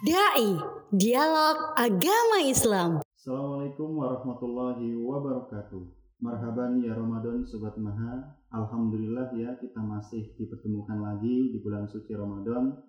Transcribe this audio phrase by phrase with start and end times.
[0.00, 0.56] Dai,
[0.96, 3.04] dialog agama Islam.
[3.20, 5.84] Assalamualaikum warahmatullahi wabarakatuh.
[6.24, 8.32] Marhaban ya Ramadan Sobat Maha.
[8.48, 12.80] Alhamdulillah ya kita masih dipertemukan lagi di bulan suci Ramadan.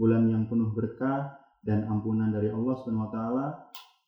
[0.00, 1.36] Bulan yang penuh berkah
[1.68, 3.18] dan ampunan dari Allah SWT.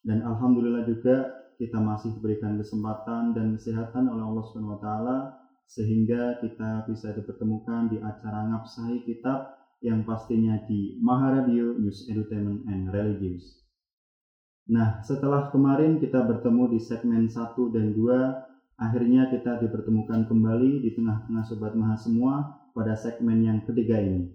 [0.08, 1.28] Dan Alhamdulillah juga
[1.60, 4.88] kita masih diberikan kesempatan dan kesehatan oleh Allah SWT
[5.68, 12.88] sehingga kita bisa dipertemukan di acara ngapsahi kitab yang pastinya di Maharadio News Entertainment and
[12.88, 13.66] Religious.
[14.66, 20.90] Nah, setelah kemarin kita bertemu di segmen 1 dan 2, akhirnya kita dipertemukan kembali di
[20.96, 24.26] tengah-tengah Sobat Maha semua pada segmen yang ketiga ini.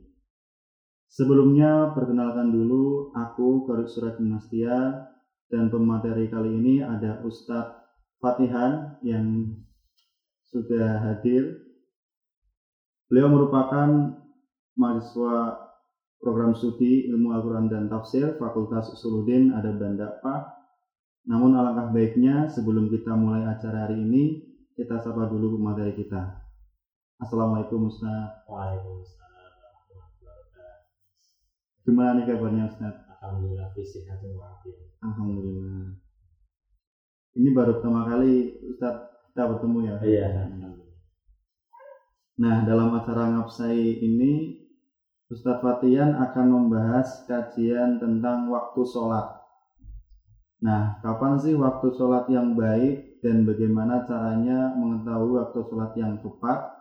[1.12, 5.12] Sebelumnya, perkenalkan dulu aku Korik Surat Dinastia
[5.52, 7.76] dan pemateri kali ini ada Ustadz
[8.24, 9.52] Fatihan yang
[10.48, 11.60] sudah hadir.
[13.12, 14.21] Beliau merupakan
[14.76, 15.58] mahasiswa
[16.22, 20.54] program studi ilmu Al-Quran dan Tafsir Fakultas Usuluddin Adab dan Dakwah.
[21.26, 24.42] Namun alangkah baiknya sebelum kita mulai acara hari ini,
[24.78, 26.42] kita sapa dulu materi kita.
[27.22, 28.46] Assalamualaikum Ustaz.
[28.50, 29.22] Waalaikumsalam.
[31.86, 33.06] Gimana nih kabarnya Ustaz?
[33.22, 34.98] Alhamdulillah fi sihatin wa afiat.
[35.06, 35.98] Alhamdulillah.
[37.38, 39.96] Ini baru pertama kali Ustaz kita bertemu ya.
[40.02, 40.90] Iya, alhamdulillah.
[42.42, 44.61] Nah, dalam acara ngapsai ini
[45.32, 49.32] Ustadz Fatian akan membahas kajian tentang waktu sholat.
[50.60, 56.76] Nah, kapan sih waktu sholat yang baik dan bagaimana caranya mengetahui waktu sholat yang tepat?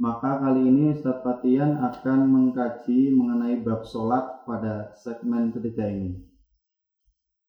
[0.00, 6.16] Maka kali ini Ustadz Fatian akan mengkaji mengenai bab sholat pada segmen ketiga ini.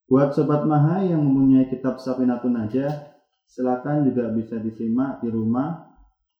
[0.04, 3.16] Buat Sobat Maha yang mempunyai kitab Safinatun Najah,
[3.48, 5.88] silakan juga bisa disimak di rumah.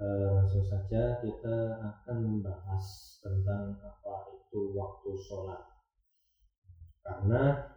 [0.00, 2.84] Eh, langsung saja kita akan membahas
[3.20, 5.68] tentang apa itu waktu sholat.
[7.04, 7.68] Karena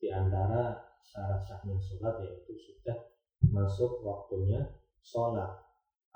[0.00, 3.12] di antara syarat sahnya sholat yaitu sudah
[3.52, 4.72] masuk waktunya
[5.04, 5.60] sholat.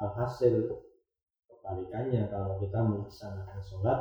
[0.01, 0.81] Alhasil
[1.45, 4.01] kebalikannya kalau kita melaksanakan sholat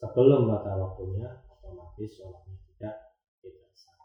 [0.00, 2.94] sebelum pada waktunya otomatis sholatnya tidak
[3.44, 4.00] tidak sah.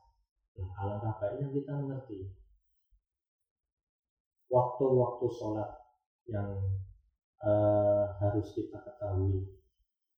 [0.60, 2.36] Nah, alangkah baiknya kita mengerti
[4.52, 5.85] waktu-waktu sholat
[6.30, 6.50] yang
[7.42, 9.46] eh, harus kita ketahui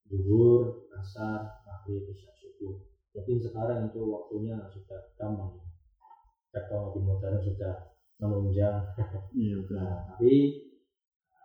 [0.08, 2.80] duhur, asar, maghrib, isya, subuh.
[3.12, 5.60] Mungkin sekarang itu waktunya sudah gampang.
[6.54, 7.76] Teknologi modern sudah
[8.24, 8.96] menunjang.
[9.36, 9.78] Iya, betul.
[9.78, 10.34] Nah, tapi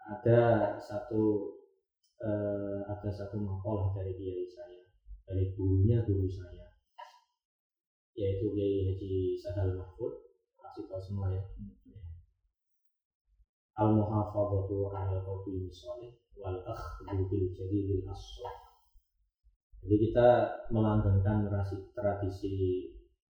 [0.08, 0.40] ada
[0.78, 1.22] satu
[2.22, 4.82] eh, ada satu makalah dari kiai saya,
[5.26, 6.70] dari gurunya guru saya,
[8.14, 10.14] yaitu Kiai Haji Sadal Mahfud,
[10.60, 11.42] kasih tahu semua ya.
[13.72, 18.52] Al muhafadzatu ala qabil sholih wal akhdhu bil jadidil aswah.
[19.82, 20.28] Jadi kita
[20.70, 21.48] melanggengkan
[21.96, 22.86] tradisi,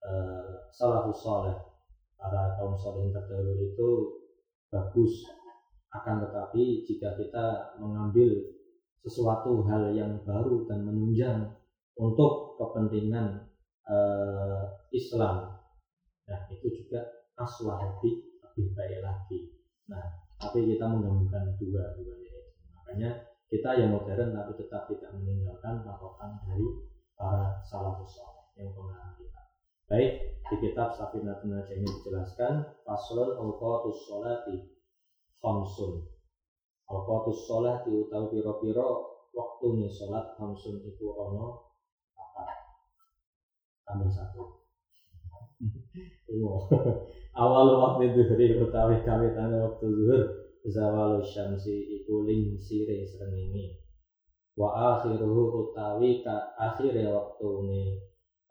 [0.03, 1.56] eh, salafus soleh
[2.18, 3.89] para kaum soleh terdahulu itu
[4.74, 5.24] bagus.
[5.94, 8.33] Akan tetapi jika kita mengambil
[9.06, 11.53] sesuatu hal yang baru dan menunjang
[11.94, 13.53] untuk kepentingan
[13.86, 14.63] eh,
[14.95, 15.59] Islam
[16.24, 17.03] nah itu juga
[17.36, 19.51] aswah lebih baik lagi.
[19.91, 23.09] Nah tapi kita menggabungkan dua duanya itu makanya
[23.53, 26.68] kita yang modern tapi tetap tidak meninggalkan patokan dari
[27.13, 29.41] para salafus soleh yang pengarang kita.
[29.85, 30.13] Baik
[30.50, 34.57] di kitab Safinatun Najah ini dijelaskan faslun awqatus sholati
[35.38, 36.01] khamsun.
[36.89, 38.89] Awqatus sholati utawi piro-piro
[39.33, 41.62] waktu nih sholat khamsun itu ono
[42.18, 42.45] apa?
[43.86, 44.62] Tambah satu
[47.42, 50.24] awal waktu duhri utawi kawitane waktu zuhur
[50.63, 53.84] zawalu syamsi iku ling sire srengenge.
[54.54, 58.00] Wa akhiruhu utawi ka akhire waktune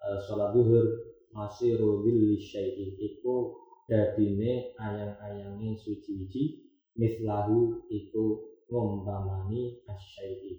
[0.02, 0.86] uh, salat zuhur
[1.30, 3.56] masiru dhilli syai'i iku
[3.86, 6.68] dadine ayang-ayange suci-suci
[6.98, 10.58] mislahu iku ngumpamani asyai'i.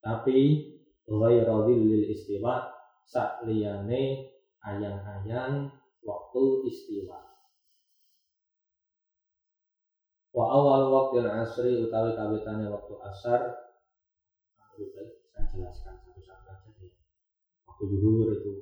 [0.00, 0.38] Tapi
[1.06, 2.66] ghairu dhillil istiwa
[3.06, 4.34] sak liyane
[4.66, 5.70] ayang-ayang
[6.02, 7.22] waktu istiwa
[10.36, 13.40] wa awal waktu asri utawi kawitane waktu asar.
[14.76, 16.92] Saya jelaskan satu-satu aja ya
[17.64, 18.52] waktu zuhur itu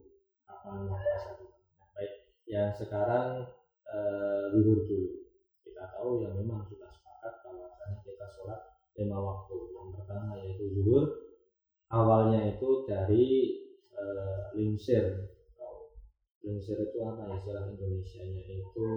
[0.46, 2.30] waktu asar nah, baik.
[2.46, 3.50] Yang sekarang
[3.90, 5.26] eh, zuhur dulu.
[5.66, 8.60] Kita tahu yang memang sudah sepakat bahwasanya kita sholat
[8.94, 9.58] lima waktu.
[9.74, 11.04] Yang pertama yaitu zuhur.
[11.90, 13.26] Awalnya itu dari
[13.90, 15.33] eh, lingsir
[16.44, 18.42] lingsir itu apa ya istilah Indonesia-nya?
[18.44, 18.88] Itu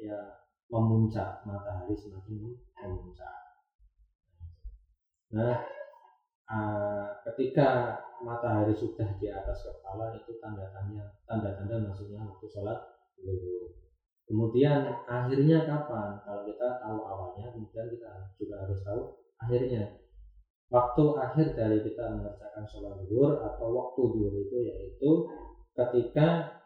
[0.00, 0.18] ya
[0.72, 3.36] memuncak matahari semakin memuncak.
[5.36, 5.60] Nah
[6.48, 12.78] uh, ketika matahari sudah di atas kepala itu tanda-tanda tanda-tanda maksudnya waktu sholat
[13.20, 13.76] zuhur.
[14.24, 16.16] Kemudian akhirnya kapan?
[16.24, 18.10] Kalau kita tahu awalnya kemudian kita
[18.40, 19.00] juga harus tahu
[19.44, 20.00] akhirnya.
[20.72, 25.10] Waktu akhir dari kita mengerjakan sholat zuhur atau waktu zuhur itu yaitu
[25.74, 26.62] ketika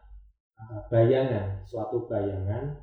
[0.93, 2.77] bayangan suatu bayangan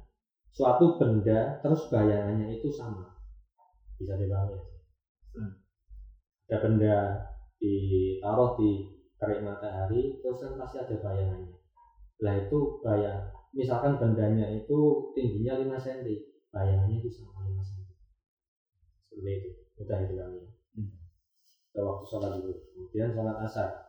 [0.50, 3.14] suatu benda terus bayangannya itu sama.
[3.96, 4.60] Bisa dipahami
[5.36, 5.52] hmm.
[6.50, 6.96] ada benda
[7.56, 11.56] ditaruh di terik matahari terus kan pasti ada bayangannya.
[12.20, 16.08] Lah itu bayang misalkan bendanya itu tingginya 5 cm
[16.52, 17.88] bayangannya itu sama 5 cm
[19.12, 19.50] seperti itu.
[19.76, 20.42] Mudah dipahami
[20.74, 20.90] hmm.
[21.76, 22.56] waktu sholat dulu.
[22.72, 23.85] Kemudian sholat asar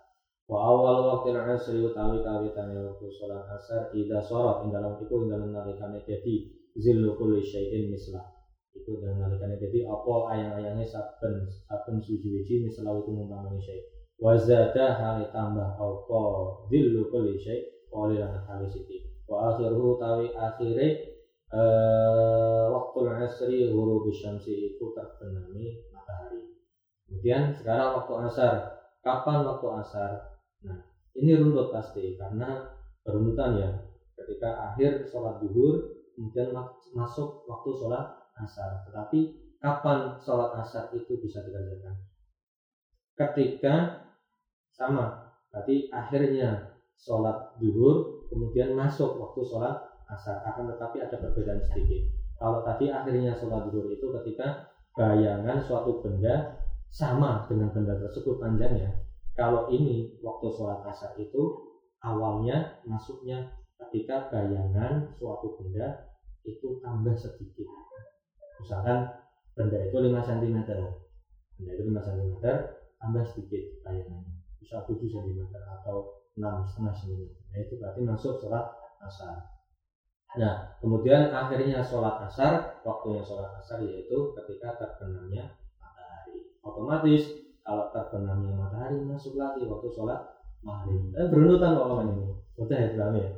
[0.47, 5.35] wa awal waktu asri utawi kawitane waktu sholat asar ida sorot ing dalam iku ing
[5.35, 6.47] dalam nalikane jadi
[6.79, 8.23] zillu kulli syai'in mislah.
[8.71, 13.83] Itu dan nalikane jadi apa ayang-ayangnya saben saben suci-suci mislah itu mumpamane syai'
[14.23, 16.21] wa zada tambah apa
[16.71, 19.03] zillu kulli syai' qalilan hal siti.
[19.27, 20.88] Wa akhiruhu tawi akhire
[21.51, 26.55] uh, waktu asri huruf syamsi itu terbenami matahari.
[27.03, 28.53] Kemudian sekarang waktu asar
[29.03, 30.80] kapan waktu asar nah
[31.18, 32.65] ini runtut pasti karena
[33.01, 33.69] berunutan ya
[34.18, 36.50] ketika akhir sholat duhur kemudian
[36.98, 38.81] masuk waktu sholat asar.
[38.89, 39.19] Tetapi
[39.62, 41.94] kapan sholat asar itu bisa dikerjakan?
[43.18, 43.75] Ketika
[44.74, 49.77] sama, berarti akhirnya sholat duhur, kemudian masuk waktu sholat
[50.09, 50.42] asar.
[50.45, 52.01] Akan tetapi ada perbedaan sedikit.
[52.38, 59.06] Kalau tadi akhirnya sholat duhur itu ketika bayangan suatu benda sama dengan benda tersebut panjangnya.
[59.37, 61.69] Kalau ini waktu sholat asar itu
[62.01, 63.53] awalnya masuknya
[63.85, 66.09] ketika bayangan suatu benda
[66.41, 67.69] itu tambah sedikit.
[68.57, 69.13] Misalkan
[69.53, 70.57] benda itu 5 cm
[71.53, 72.31] benda itu 5 cm
[72.97, 74.41] tambah sedikit bayangannya.
[74.57, 77.21] Bisa 7 cm atau 6,5 cm
[77.53, 78.65] nah itu berarti masuk sholat
[79.05, 79.37] asar.
[80.33, 86.41] Nah kemudian akhirnya sholat asar waktunya sholat asar yaitu ketika terbenamnya matahari.
[86.65, 88.56] Otomatis kalau terbenamnya
[88.87, 90.21] matahari masuk lagi waktu sholat
[90.63, 92.25] maghrib eh berunutan kok ini
[92.56, 93.29] udah ya ya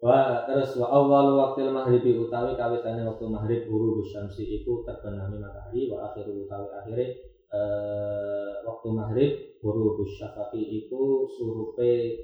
[0.00, 5.92] Wa terus wa awal waktu maghribi utawi kawitane waktu maghrib huru syamsi iku terbenami matahari
[5.92, 7.06] wa akhiru utawi akhire
[7.52, 12.16] eh, waktu maghrib huru syafaqi iku surupe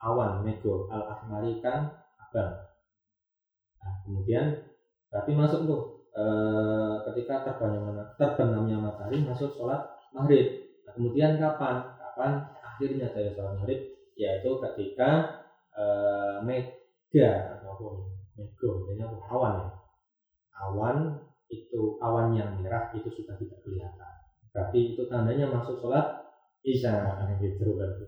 [0.00, 2.64] awan mego al ahmari kan abang.
[3.76, 4.64] Nah, kemudian
[5.12, 5.82] berarti masuk tuh
[6.16, 9.84] eh, ketika terbenamnya terbenamnya matahari masuk sholat
[10.16, 10.67] maghrib.
[10.98, 11.86] Kemudian kapan?
[11.94, 13.80] Kapan akhirnya dari sholat maghrib?
[14.18, 15.10] Yaitu ketika
[15.78, 19.16] eh, mega ataupun mego ini apa?
[19.30, 19.68] Awan ya?
[20.58, 20.96] Awan
[21.48, 24.14] itu awan yang merah itu sudah tidak kelihatan.
[24.50, 26.28] Berarti itu tandanya masuk sholat
[26.66, 28.04] isya gitu berarti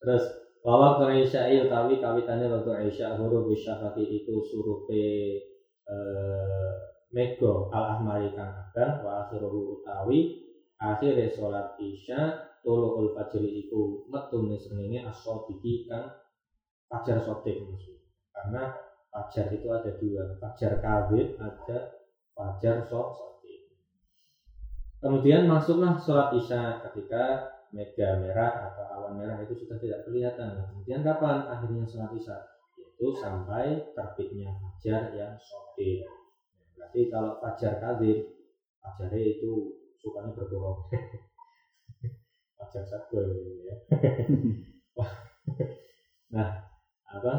[0.00, 0.24] terus
[0.60, 5.04] bahwa ke isya utawi kawitannya waktu isya huruf syafaqi itu surupe
[5.88, 6.72] eh,
[7.12, 10.49] mego al ahmari kang abang wa akhiruhu utawi
[10.80, 16.08] akhirnya sholat isya tulu fajri iku metu ini asodiki kang
[16.88, 18.00] fajar sotik maksud
[18.32, 18.72] karena
[19.12, 21.78] fajar itu ada dua fajar kawin ada
[22.32, 23.20] fajar sok
[25.00, 30.58] kemudian masuklah sholat isya ketika mega merah atau awan merah itu sudah tidak kelihatan.
[30.70, 32.36] Kemudian kapan akhirnya sholat isya?
[32.76, 35.34] Yaitu sampai terbitnya fajar yang.
[35.38, 38.18] Nah, berarti kalau fajar kadib,
[38.82, 40.88] fajar itu sukanya berbohong.
[42.56, 43.28] fajar sabun
[43.68, 43.76] ya.
[46.34, 46.48] nah,
[47.04, 47.34] apa?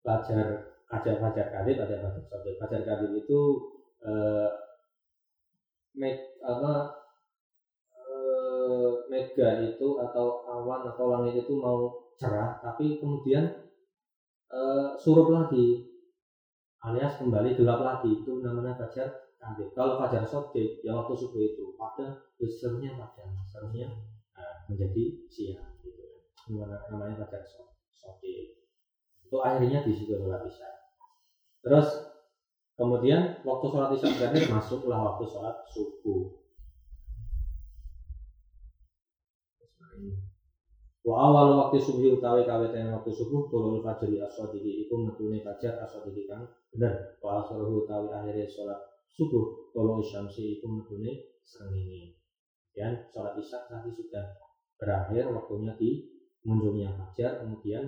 [0.00, 1.16] Fajar fajar
[1.52, 2.56] kadib, fajar fajar sodid.
[2.56, 3.40] Fajar kadib itu
[4.02, 4.50] eh,
[5.94, 7.00] make, apa
[9.10, 13.50] mega itu atau awan atau langit itu mau cerah tapi kemudian
[14.54, 15.90] uh, surup lagi
[16.86, 19.10] alias kembali gelap lagi itu namanya fajar
[19.40, 23.88] kadib kalau fajar sodik ya waktu subuh itu pada serunya pada serunya
[24.36, 26.04] uh, menjadi siang gitu
[26.92, 27.40] namanya fajar
[27.96, 28.60] sodik.
[29.24, 30.68] Itu akhirnya di situ sholat isya.
[31.62, 31.88] Terus
[32.74, 36.34] kemudian waktu sholat isya masuklah waktu sholat subuh.
[41.00, 46.26] Wa awal waktu subuh utawi kawetan waktu subuh turun fajri aswadiki iku metune fajar aswadiki
[46.26, 47.16] kang bener.
[47.22, 52.18] Wa akhiruhu utawi akhirnya sholat subuh turun syamsi iku metune srengenge.
[52.70, 54.24] Dan sholat isya tadi sudah
[54.78, 56.06] berakhir waktunya di
[56.46, 57.84] munculnya fajar kemudian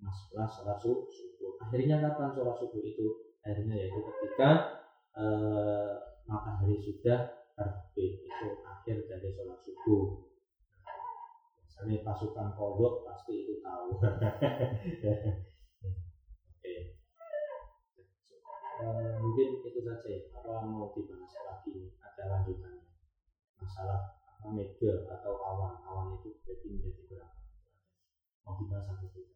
[0.00, 1.60] masuklah sholat subuh.
[1.62, 3.36] Akhirnya kapan sholat subuh itu?
[3.42, 4.80] Akhirnya yaitu ketika
[5.18, 5.92] eh,
[6.24, 7.20] matahari sudah
[7.52, 10.32] terbit itu akhir dari sholat subuh
[11.86, 13.98] ini pasukan kodok pasti itu tahu
[18.82, 20.20] uh, mungkin itu saja ya.
[20.34, 21.94] Apa mau dibahas lagi?
[22.02, 22.82] Ada lanjutannya
[23.62, 25.78] masalah apa mega atau awan?
[25.86, 27.40] Awan itu jadi menjadi berapa
[28.42, 29.32] mau dibahas satu juga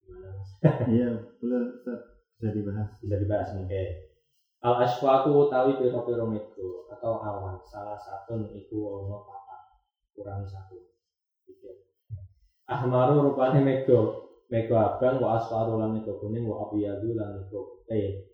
[0.00, 0.50] gimana mas?
[0.96, 1.08] Iya
[1.40, 2.90] boleh bisa dibahas.
[3.04, 3.86] Bisa dibahas nih okay.
[4.64, 7.60] al aswaku tawi piro piro mega atau awan?
[7.68, 9.28] Salah satu itu ono
[10.16, 10.80] kurangi satu.
[11.44, 11.72] Tiga.
[12.64, 18.28] Ahmaru rupane mego mego abang wa aswaru lan mego kuning wa abiyadu lan mego putih.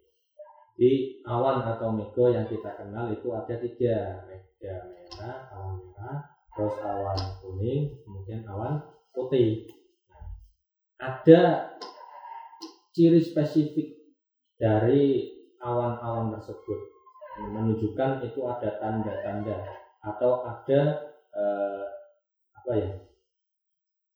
[0.75, 4.27] Di awan atau mego yang kita kenal itu ada tiga.
[4.27, 6.19] Mega merah awan merah
[6.51, 8.83] terus awan kuning kemudian awan
[9.15, 9.71] putih.
[10.11, 10.25] Nah,
[10.99, 11.41] ada
[12.91, 13.95] ciri spesifik
[14.59, 15.31] dari
[15.63, 16.81] awan-awan tersebut.
[17.41, 19.65] Menunjukkan itu ada tanda-tanda
[20.05, 20.81] atau ada
[21.33, 21.85] eh,
[22.53, 22.91] apa ya?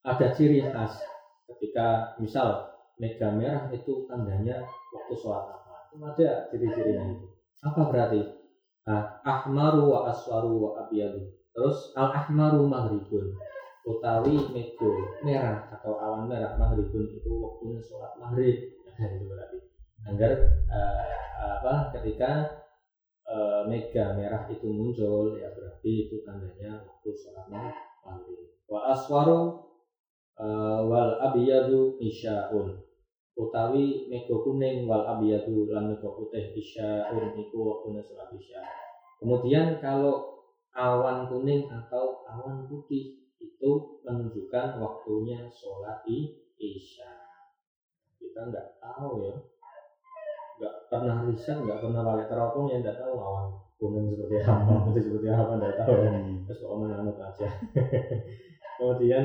[0.05, 1.14] Ada ciri khas
[1.49, 4.63] ketika misal mega merah itu tandanya
[4.95, 7.27] waktu sholat apa itu ada ciri-cirinya itu.
[7.65, 8.21] Apa berarti?
[8.85, 13.33] Nah, ahmaru wa aswaru wa abiyadu terus al ahmaru maghribun.
[13.85, 18.75] Utawi mego merah atau awan merah maghribun itu waktunya sholat maghrib.
[18.85, 19.59] Nah, itu berarti.
[20.05, 20.33] Agar
[20.69, 21.05] uh,
[21.61, 22.61] apa ketika
[23.25, 27.47] uh, mega merah itu muncul ya berarti itu tandanya waktu sholat
[28.05, 28.53] maghrib.
[28.69, 29.64] Wa aswaru
[30.39, 32.79] uh, wal abiyadu isyaun.
[33.35, 38.63] Utawi mega kuning wal abiyadu lan mega putih isyaun iku waktu sholat isya.
[39.19, 43.71] Kemudian kalau awan kuning atau awan putih itu
[44.07, 46.07] menunjukkan waktunya sholat
[46.59, 47.11] isya.
[48.19, 49.35] Kita nggak tahu ya.
[50.55, 55.03] Nggak pernah riset nggak pernah pakai teropong yang nggak tahu awan kuning seperti apa putih
[55.03, 56.47] seperti apa nggak tahu hmm.
[56.47, 57.49] terus kok aja.
[58.79, 59.25] Kemudian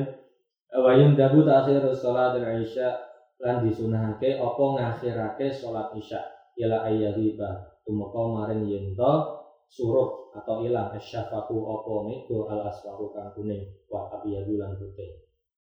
[0.78, 2.94] wayun dabu takhir sholat isya
[3.42, 6.22] lan disunahake apa ngakhirake sholat isya
[6.60, 13.66] ila ayyariba tumeka maring yento surup atau ilang asyafaku opo mego al asfaku kang kuning
[13.86, 15.26] wa abiyadu lan putih.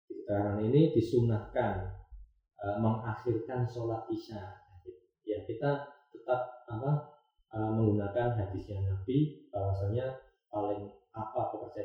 [0.07, 1.99] Keterangan ini disunahkan
[2.63, 4.39] uh, mengakhirkan sholat isya.
[5.27, 6.91] Ya kita tetap apa
[7.53, 10.15] uh, menggunakan hadisnya Nabi bahwasanya
[10.49, 10.91] paling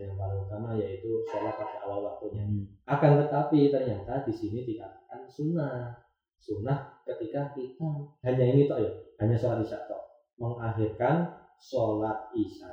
[0.00, 2.44] yang paling utama yaitu sholat pada awal waktunya.
[2.46, 2.64] Hmm.
[2.88, 6.00] Akan tetapi ternyata di sini dikatakan sunnah.
[6.40, 7.90] Sunnah ketika kita
[8.26, 10.02] hanya ini toh ya, hanya sholat isya toh.
[10.40, 12.72] Mengakhirkan sholat isya.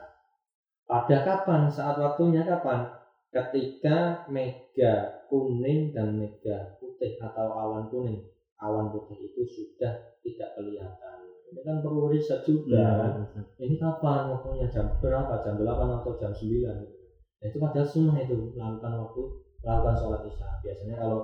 [0.89, 1.71] Pada kapan?
[1.71, 2.89] Saat waktunya kapan?
[3.31, 8.27] Ketika mega kuning dan mega putih atau awan kuning
[8.61, 11.17] awan putih itu sudah tidak kelihatan.
[11.51, 13.43] Ini kan perlu riset juga ya, kan.
[13.59, 15.43] Ini kapan waktunya jam berapa?
[15.43, 16.47] Jam 8 atau jam 9
[16.87, 17.00] gitu.
[17.41, 19.21] Nah, itu padahal sunnah itu melakukan waktu
[19.65, 20.47] melakukan sholat isya.
[20.61, 21.19] Biasanya kalau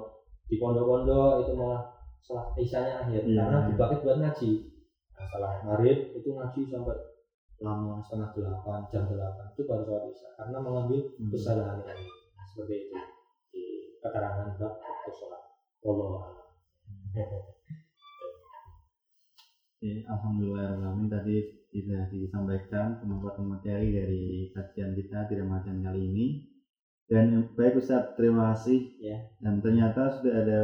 [0.50, 1.82] di pondok-pondok itu malah
[2.26, 3.68] sholat isyanya akhir ya, karena ya.
[3.70, 4.52] dipakai buat ngaji.
[5.14, 6.98] Nah, setelah maghrib itu ngaji sampai
[7.58, 11.30] lama setengah delapan jam delapan itu baru sholat isya karena mengambil hmm.
[11.34, 12.06] kesalahan ini
[12.38, 12.98] nah, seperti itu
[13.50, 13.64] di
[13.98, 15.42] keterangan bab waktu sholat
[15.82, 16.38] Allah
[19.78, 20.74] Oke, Alhamdulillah
[21.06, 26.26] tadi sudah disampaikan pemaparan materi dari kajian kita di Ramadan kali ini.
[27.06, 28.98] Dan baik Ustaz, terima kasih.
[28.98, 29.30] Ya.
[29.38, 30.62] Dan ternyata sudah ada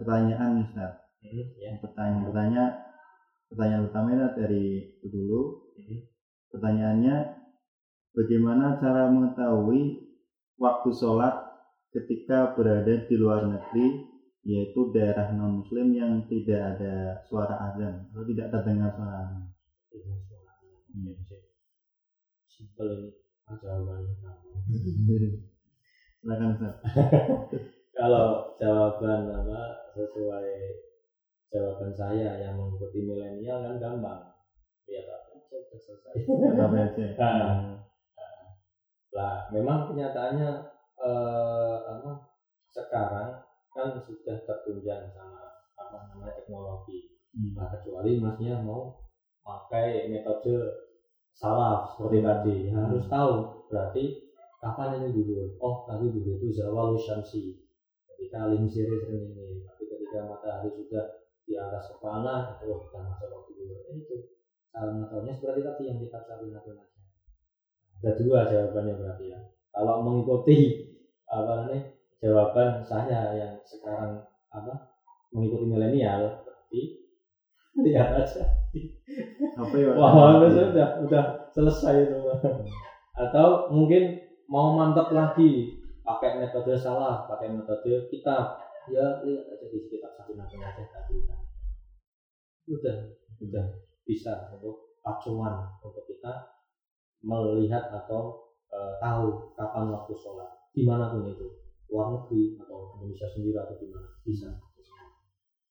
[0.00, 0.96] pertanyaan Ustaz.
[0.96, 1.76] Hmm, ya.
[1.76, 2.72] Pertanyaan pertanyaan
[3.52, 5.68] pertanyaan utamanya dari dulu.
[5.76, 6.00] Hmm.
[6.48, 7.16] Pertanyaannya,
[8.16, 10.08] bagaimana cara mengetahui
[10.56, 11.36] waktu sholat
[11.92, 14.13] ketika berada di luar negeri
[14.44, 19.44] yaitu daerah non muslim yang tidak ada suara azan atau tidak terdengar suara azan.
[19.88, 20.52] Dengan suara
[20.92, 21.16] hmm.
[22.44, 23.10] Simpel ini
[23.48, 24.48] jawabannya kamu.
[26.20, 26.76] Silakan Ustaz.
[27.98, 29.60] Kalau jawaban apa
[29.96, 30.50] sesuai
[31.48, 34.22] jawaban saya yang mengikuti milenial kan gampang.
[34.84, 36.14] Lihat apa aja udah selesai.
[36.60, 37.06] Apa aja?
[37.20, 37.80] Nah,
[39.14, 40.50] lah memang kenyataannya
[40.98, 42.12] eh, apa
[42.74, 43.30] sekarang
[43.74, 45.42] kan sudah tertunjang sama
[45.74, 47.18] apa namanya teknologi.
[47.34, 47.58] Hmm.
[47.58, 49.02] Nah, kecuali masnya mau
[49.42, 50.54] pakai metode
[51.34, 52.84] salaf seperti tadi, ya, Hmm.
[52.94, 53.32] harus tahu
[53.66, 54.30] berarti
[54.62, 55.58] kapan ini dulu.
[55.58, 57.58] Oh, tadi dulu itu zawal syamsi.
[58.06, 63.52] Ketika lingsiri sering ini, tapi ketika matahari sudah di atas kepala, itu kita masuk waktu
[63.58, 63.74] dulu.
[63.90, 64.16] Eh, itu
[64.70, 66.72] cara mengetahuinya seperti tadi yang kita cari aja.
[68.00, 69.40] Ada dua jawabannya berarti ya.
[69.74, 70.58] Kalau mengikuti
[71.26, 71.93] apa namanya
[72.24, 74.96] jawaban saya yang sekarang apa
[75.28, 77.04] mengikuti milenial berarti
[77.84, 78.48] lihat aja.
[79.60, 79.92] Apa ya?
[79.92, 82.16] Wah udah udah selesai itu.
[83.12, 88.56] Atau mungkin mau mantap lagi pakai metode salah pakai metode kitab.
[88.88, 91.20] Ya lihat aja di kitab Sakinah aja tadi
[92.72, 92.96] udah.
[93.44, 93.66] Udah
[94.08, 96.56] bisa untuk acuan untuk kita
[97.20, 101.63] melihat atau eh, tahu kapan waktu sholat di mana pun itu
[101.94, 104.50] luar negeri atau Indonesia sendiri atau di mana bisa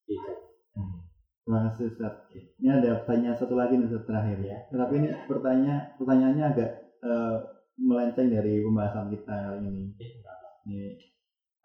[0.08, 0.32] itu
[1.44, 2.32] Terima kasih Ustaz.
[2.32, 4.64] Ini ada pertanyaan satu lagi nih Ustaz terakhir ya.
[4.72, 6.72] Tapi ini pertanyaan pertanyaannya agak
[7.04, 7.38] eh,
[7.84, 9.92] melenceng dari pembahasan kita kali ini.
[10.00, 10.12] Eh.
[10.64, 10.82] Ini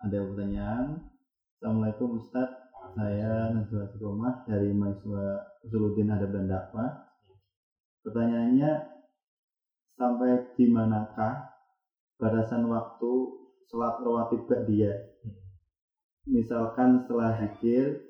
[0.03, 0.87] ada pertanyaan.
[1.55, 2.51] Assalamualaikum Ustaz.
[2.99, 6.91] Saya Najwa Sukomah dari mahasiswa Usuluddin Adab dan Dakwah.
[8.03, 8.71] Pertanyaannya
[9.95, 11.55] sampai di manakah
[12.19, 13.13] batasan waktu
[13.69, 14.97] sholat rawatib ba'diyah?
[15.23, 15.37] Hmm.
[16.29, 18.03] Misalkan setelah zikir,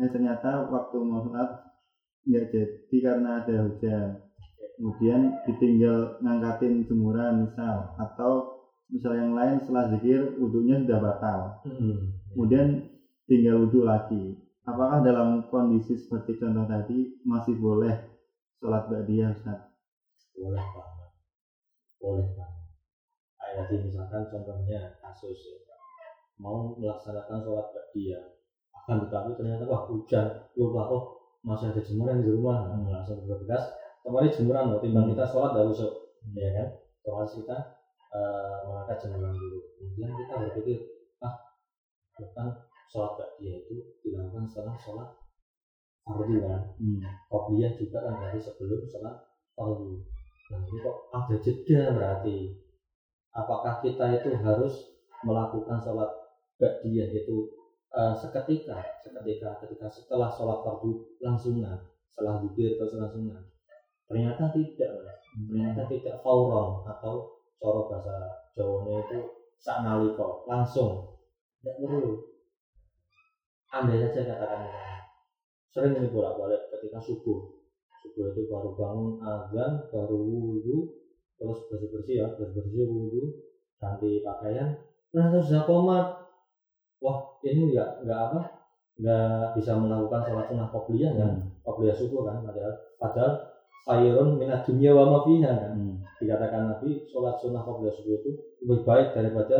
[0.00, 1.72] eh ternyata waktu mau sholat
[2.26, 4.08] nggak jadi karena ada hujan.
[4.80, 11.40] Kemudian ditinggal ngangkatin jemuran misal atau misal yang lain setelah zikir wudhunya sudah batal
[12.34, 12.92] kemudian
[13.30, 14.36] tinggal wudhu lagi.
[14.66, 17.94] Apakah dalam kondisi seperti contoh tadi masih boleh
[18.58, 19.72] sholat ba'diyah Ustaz?
[20.42, 21.10] boleh banget
[22.00, 22.61] boleh banget
[23.56, 25.58] tadi misalkan contohnya kasus ya
[26.40, 28.24] mau melaksanakan sholat ba'diyah
[28.82, 30.26] akan tetapi ternyata wah hujan
[30.58, 31.04] lupa kok
[31.42, 32.70] masih ada jemuran di rumah.
[32.70, 35.92] Nah, langsung bergegas kemarin jemuran loh timbang kita sholat dah usuk.
[36.34, 36.68] Ya kan?
[37.02, 37.56] Otomatis kita
[38.14, 39.58] eh, mengangkat jemuran dulu.
[39.78, 40.78] Kemudian kita berpikir
[41.22, 41.34] ah
[42.18, 42.48] bukan
[42.90, 45.08] sholat ba'diyah itu dilakukan setelah sholat
[46.02, 46.62] fardu kan?
[46.78, 47.02] Hmm.
[47.30, 49.14] Qobliyah juga kan berarti sebelum sholat
[49.54, 50.02] fardu.
[50.50, 52.38] Nah ini kok ada jeda berarti.
[53.32, 54.92] Apakah kita itu harus
[55.24, 56.10] melakukan sholat
[56.60, 57.48] ba'diyah itu
[57.96, 61.80] eh, seketika, seketika ketika setelah sholat fardu langsungan,
[62.12, 63.42] setelah zikir atau langsungan?
[64.08, 65.24] Ternyata tidak, Mas.
[65.48, 69.20] ternyata tidak fauron atau coro bahasa Jawanya itu
[69.56, 71.16] sak naliko langsung,
[71.64, 72.20] tidak perlu.
[73.72, 74.68] Andai saja katakan
[75.72, 77.48] sering ini bolak balik ketika subuh
[78.04, 81.01] subuh itu baru bangun azan baru wudhu
[81.42, 83.24] terus bersih bersih ya bersih bersih wudhu
[83.82, 84.78] ganti pakaian.
[85.10, 86.06] Ternyata sudah komat
[87.02, 88.40] wah ini enggak enggak apa
[89.02, 91.32] enggak bisa melakukan sholat sunnah qobliyah kan?
[91.66, 92.46] Qobliyah subuh kan?
[92.46, 93.32] Padahal padahal
[93.82, 95.74] khairun minat dunia wa ma fiha kan?
[95.74, 95.98] Hmm.
[96.22, 98.30] dikatakan Nabi sholat sunnah qobliyah subuh itu
[98.62, 99.58] lebih baik daripada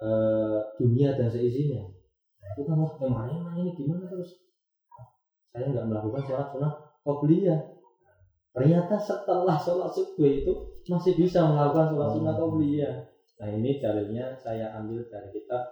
[0.00, 1.84] eh, dunia dan seisinya.
[2.56, 4.32] Itu kan wah emang ini gimana terus?
[5.52, 6.72] Saya nggak melakukan sholat sunnah
[7.04, 7.77] qobliyah
[8.58, 10.52] ternyata setelah sholat subuh itu
[10.90, 12.50] masih bisa melakukan sholat sunnah Oh.
[12.50, 13.06] qobliyah
[13.38, 15.62] nah ini dalilnya saya ambil dari kitab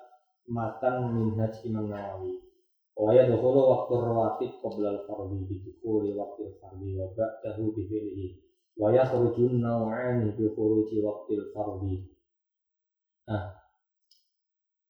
[0.46, 2.38] Matan Minhaj Imam Nawawi.
[2.94, 8.28] Wa yadkhulu waqtu rawatib qabla al-fardhi bi dukhuli waqti al-fardhi wa ba'dahu bi fi'lihi.
[8.78, 12.14] Wa yakhruju naw'ani bi khuruji waqti al-fardhi
[13.26, 13.58] nah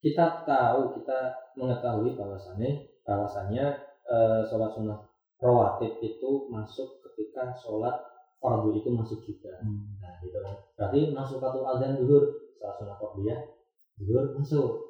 [0.05, 3.65] kita tahu kita mengetahui bahwasannya bahwasannya
[4.05, 5.01] eh, sholat sunnah
[5.41, 7.97] rawatib itu masuk ketika sholat
[8.45, 9.57] fardu itu masuk juga.
[9.65, 9.97] Hmm.
[10.05, 10.53] Nah, gitu kan.
[10.77, 13.41] Berarti masuk satu azan duhur, sholat sunnah qobliyah,
[13.97, 14.85] duhur masuk.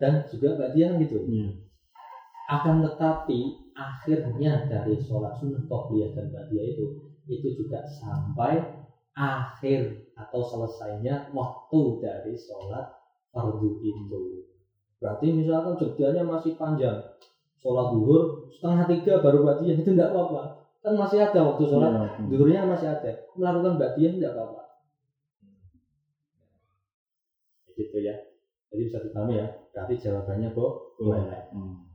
[0.00, 1.28] Dan juga badiah gitu.
[1.28, 1.68] Iya.
[2.48, 6.96] akan tetapi akhirnya dari sholat sunnah qobliyah dan ba'diyah itu
[7.28, 8.64] itu juga sampai
[9.12, 12.88] akhir atau selesainya waktu dari sholat
[13.36, 14.48] fardu itu
[14.96, 17.04] berarti misalkan jedanya masih panjang
[17.58, 20.42] sholat duhur setengah tiga baru ba'diyah itu tidak apa-apa.
[20.78, 21.90] Kan masih ada waktu sholat.
[21.90, 23.10] Iya, duhurnya masih ada.
[23.34, 24.62] Melakukan ba'diyah tidak apa-apa.
[27.74, 28.14] Gitu ya.
[28.68, 29.46] Jadi bisa dipahami ya.
[29.70, 31.22] Berarti jawabannya kok boleh
[31.54, 31.88] Hmm.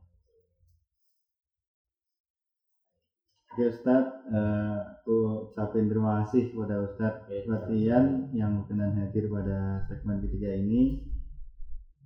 [3.54, 9.78] Oke Ustadz, eh, aku ucapin terima kasih kepada Ustadz Oke, Batian yang berkenan hadir pada
[9.86, 10.98] segmen ketiga ini.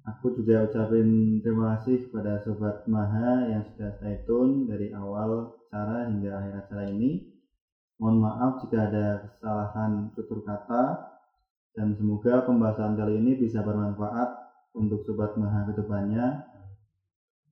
[0.08, 6.08] Aku juga ucapin terima kasih kepada Sobat Maha yang sudah stay tune dari awal acara
[6.08, 7.28] hingga akhir acara ini.
[8.00, 10.96] Mohon maaf jika ada kesalahan tutur kata
[11.76, 14.32] dan semoga pembahasan kali ini bisa bermanfaat
[14.72, 16.40] untuk Sobat Maha ke depannya.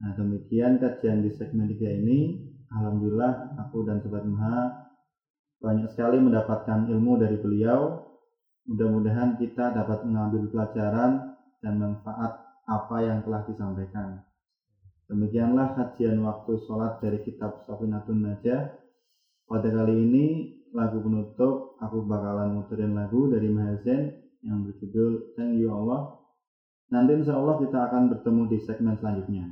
[0.01, 2.41] Nah demikian kajian di segmen 3 ini.
[2.73, 4.87] Alhamdulillah aku dan Sobat Maha
[5.61, 8.01] banyak sekali mendapatkan ilmu dari beliau.
[8.65, 14.27] Mudah-mudahan kita dapat mengambil pelajaran dan manfaat apa yang telah disampaikan.
[15.07, 18.75] Demikianlah kajian waktu sholat dari kitab Safinatun Najah.
[19.47, 20.27] Pada kali ini
[20.75, 26.19] lagu penutup aku bakalan muterin lagu dari Mahazen yang berjudul Thank You Allah.
[26.91, 29.47] Nanti insya Allah kita akan bertemu di segmen selanjutnya.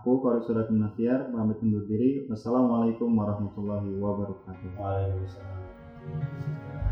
[0.00, 2.24] Aku Korik Surat Nasiar pamit undur diri.
[2.32, 4.80] Wassalamualaikum warahmatullahi wabarakatuh.
[4.80, 6.91] Waalaikumsalam.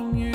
[0.00, 0.29] From you,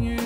[0.00, 0.21] you.